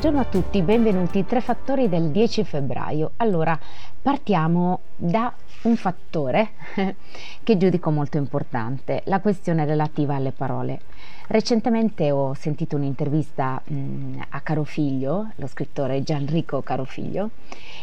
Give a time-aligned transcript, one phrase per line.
[0.00, 1.26] Buongiorno a tutti, benvenuti.
[1.26, 3.10] Tre fattori del 10 febbraio.
[3.18, 3.60] Allora,
[4.00, 5.30] partiamo da
[5.64, 6.52] un fattore
[7.44, 10.80] che giudico molto importante, la questione relativa alle parole.
[11.26, 17.28] Recentemente ho sentito un'intervista mh, a Carofiglio, lo scrittore Gianrico Carofiglio,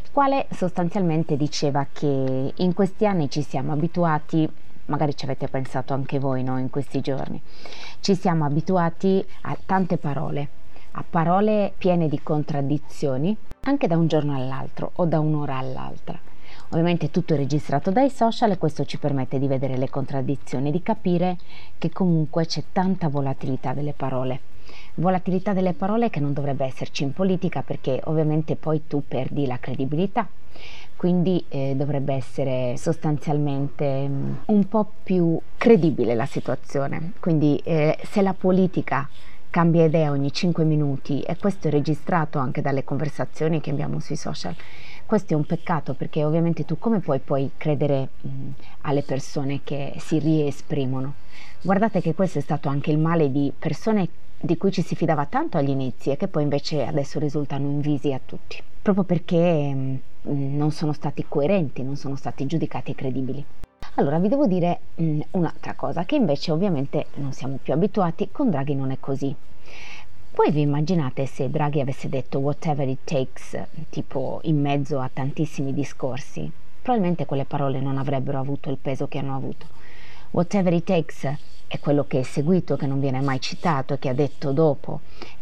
[0.02, 4.50] il quale sostanzialmente diceva che in questi anni ci siamo abituati
[4.88, 7.40] magari ci avete pensato anche voi no, in questi giorni.
[8.00, 10.50] Ci siamo abituati a tante parole,
[10.98, 16.20] a parole piene di contraddizioni, anche da un giorno all'altro o da un'ora all'altra.
[16.70, 20.82] Ovviamente tutto è registrato dai social e questo ci permette di vedere le contraddizioni, di
[20.82, 21.38] capire
[21.78, 24.40] che comunque c'è tanta volatilità delle parole.
[24.96, 29.60] Volatilità delle parole che non dovrebbe esserci in politica perché ovviamente poi tu perdi la
[29.60, 30.28] credibilità.
[30.96, 37.14] Quindi eh, dovrebbe essere sostanzialmente mm, un po' più credibile la situazione.
[37.20, 39.08] Quindi eh, se la politica
[39.58, 44.16] cambia idea ogni 5 minuti e questo è registrato anche dalle conversazioni che abbiamo sui
[44.16, 44.56] social,
[45.04, 48.30] questo è un peccato perché ovviamente tu come puoi poi credere mh,
[48.82, 51.16] alle persone che si riesprimono?
[51.60, 54.08] Guardate che questo è stato anche il male di persone
[54.40, 58.14] di cui ci si fidava tanto agli inizi e che poi invece adesso risultano invisi
[58.14, 60.00] a tutti, proprio perché mh,
[60.56, 63.44] non sono stati coerenti, non sono stati giudicati credibili.
[64.00, 68.52] Allora vi devo dire mh, un'altra cosa che invece ovviamente non siamo più abituati, con
[68.52, 69.36] Draghi non è così.
[70.32, 75.74] Poi vi immaginate se Draghi avesse detto whatever it takes, tipo in mezzo a tantissimi
[75.74, 76.52] discorsi?
[76.80, 79.66] Probabilmente quelle parole non avrebbero avuto il peso che hanno avuto.
[80.30, 81.36] Whatever it takes
[81.66, 85.00] è quello che è seguito, che non viene mai citato e che ha detto dopo.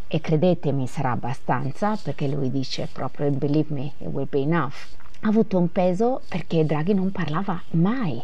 [0.08, 4.96] E credetemi sarà abbastanza perché lui dice proprio believe me, it will be enough.
[5.20, 8.22] Ha avuto un peso perché Draghi non parlava mai,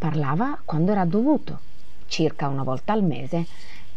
[0.00, 1.58] parlava quando era dovuto,
[2.06, 3.46] circa una volta al mese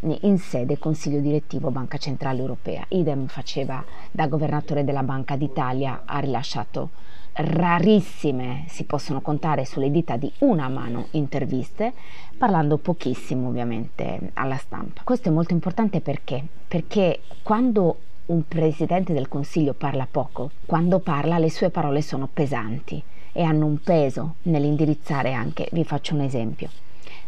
[0.02, 2.84] in sede Consiglio direttivo Banca Centrale Europea.
[2.90, 3.82] Idem faceva
[4.12, 6.90] da governatore della Banca d'Italia, ha rilasciato
[7.36, 11.94] rarissime, si possono contare sulle dita di una mano interviste,
[12.38, 15.04] parlando pochissimo ovviamente alla stampa.
[15.06, 16.46] Questo è molto importante perché?
[16.68, 23.02] Perché quando un presidente del Consiglio parla poco, quando parla le sue parole sono pesanti
[23.34, 26.70] e hanno un peso nell'indirizzare anche, vi faccio un esempio.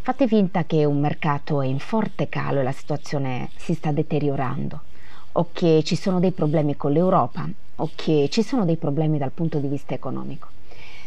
[0.02, 4.82] Fate finta che un mercato è in forte calo e la situazione si sta deteriorando,
[5.34, 9.32] o che ci sono dei problemi con l'Europa, o che ci sono dei problemi dal
[9.32, 10.48] punto di vista economico.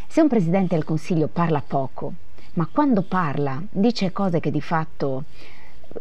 [0.09, 2.13] Se un Presidente del Consiglio parla poco,
[2.55, 5.25] ma quando parla dice cose che di fatto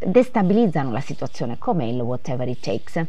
[0.03, 3.05] destabilizzano la situazione, come il whatever it takes,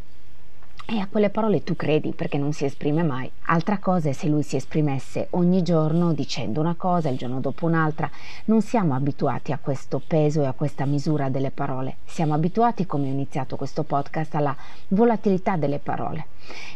[0.91, 3.31] e a quelle parole tu credi perché non si esprime mai.
[3.49, 7.66] Altra cosa è se lui si esprimesse ogni giorno dicendo una cosa, il giorno dopo
[7.66, 8.10] un'altra.
[8.47, 11.97] Non siamo abituati a questo peso e a questa misura delle parole.
[12.06, 14.56] Siamo abituati, come ho iniziato questo podcast, alla
[14.88, 16.25] volatilità delle parole.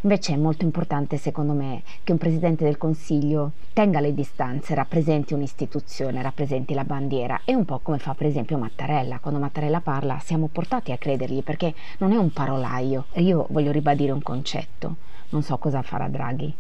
[0.03, 5.33] Invece è molto importante, secondo me, che un Presidente del Consiglio tenga le distanze, rappresenti
[5.33, 7.41] un'istituzione, rappresenti la bandiera.
[7.47, 9.21] È un po' come fa per esempio Mattarella.
[9.21, 13.07] Quando Mattarella parla siamo portati a credergli perché non è un parolaio.
[13.15, 14.97] Io voglio ribadire dire un concetto.
[15.31, 16.55] Non so cosa farà Draghi,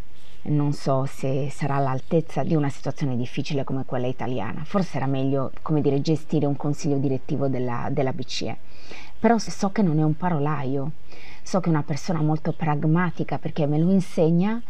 [0.44, 4.64] non so se sarà all'altezza di una situazione difficile come quella italiana.
[4.64, 8.56] Forse era meglio, come dire, gestire un consiglio direttivo della, della BCE.
[9.18, 10.92] Però so che non è un parolaio,
[11.42, 14.60] so che è una persona molto pragmatica perché me lo insegna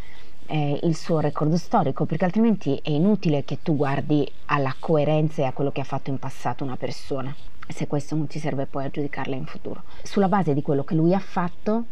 [0.46, 5.44] eh, il suo record storico, perché altrimenti è inutile che tu guardi alla coerenza e
[5.46, 7.34] a quello che ha fatto in passato una persona,
[7.68, 9.84] se questo non ti serve poi a giudicarla in futuro.
[10.02, 11.84] Sulla base di quello che lui ha fatto,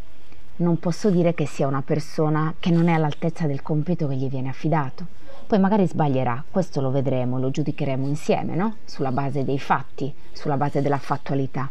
[0.57, 4.29] non posso dire che sia una persona che non è all'altezza del compito che gli
[4.29, 5.07] viene affidato.
[5.47, 8.77] Poi magari sbaglierà, questo lo vedremo, lo giudicheremo insieme, no?
[8.85, 11.69] Sulla base dei fatti, sulla base della fattualità.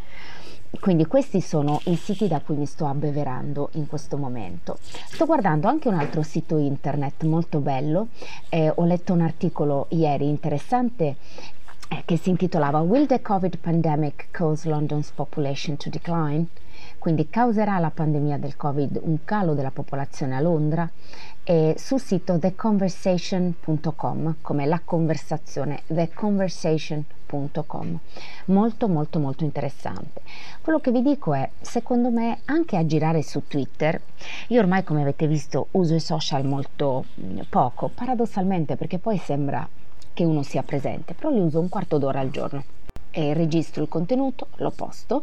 [0.81, 4.79] Quindi questi sono i siti da cui mi sto abbeverando in questo momento.
[4.81, 8.09] Sto guardando anche un altro sito internet molto bello,
[8.49, 11.17] eh, ho letto un articolo ieri interessante
[11.89, 16.47] eh, che si intitolava Will the COVID pandemic cause London's population to decline?
[17.07, 20.91] Quindi causerà la pandemia del Covid un calo della popolazione a Londra?
[21.45, 27.99] E sul sito theconversation.com, come la conversazione, theconversation.com.
[28.47, 30.23] Molto molto molto interessante.
[30.61, 34.03] Quello che vi dico è, secondo me, anche a girare su Twitter,
[34.49, 39.65] io ormai come avete visto uso i social molto mm, poco, paradossalmente perché poi sembra
[40.13, 42.65] che uno sia presente, però li uso un quarto d'ora al giorno
[43.13, 45.23] e registro il contenuto, lo posto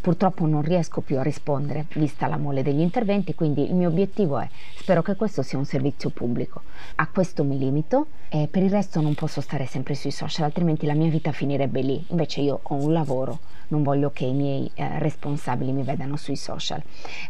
[0.00, 4.38] Purtroppo non riesco più a rispondere, vista la mole degli interventi, quindi il mio obiettivo
[4.38, 6.62] è, spero che questo sia un servizio pubblico.
[6.96, 10.86] A questo mi limito e per il resto non posso stare sempre sui social, altrimenti
[10.86, 12.04] la mia vita finirebbe lì.
[12.08, 16.36] Invece io ho un lavoro, non voglio che i miei eh, responsabili mi vedano sui
[16.36, 16.82] social,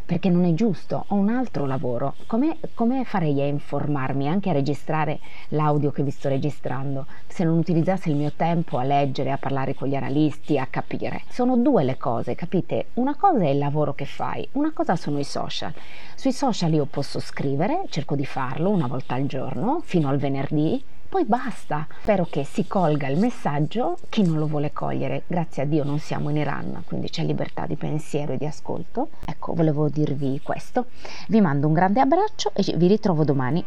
[0.05, 2.15] perché non è giusto, ho un altro lavoro.
[2.27, 7.59] Come, come farei a informarmi, anche a registrare l'audio che vi sto registrando, se non
[7.59, 11.23] utilizzassi il mio tempo a leggere, a parlare con gli analisti, a capire?
[11.31, 12.58] Sono due le cose, capite?
[12.59, 12.87] Capite?
[12.95, 15.73] Una cosa è il lavoro che fai, una cosa sono i social.
[16.15, 20.83] Sui social io posso scrivere, cerco di farlo una volta al giorno, fino al venerdì,
[21.09, 21.87] poi basta.
[22.03, 25.99] Spero che si colga il messaggio, chi non lo vuole cogliere, grazie a Dio non
[26.01, 29.11] siamo in Iran, quindi c'è libertà di pensiero e di ascolto.
[29.25, 30.87] Ecco, volevo dirvi questo.
[31.29, 33.65] Vi mando un grande abbraccio e vi ritrovo domani.